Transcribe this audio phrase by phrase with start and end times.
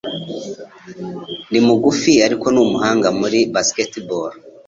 [1.51, 4.31] Ni mugufi, ariko ni umuhanga muri basketball.